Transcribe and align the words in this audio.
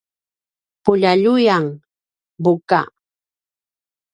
puljaljuyan: 0.83 1.65
buka 2.43 2.81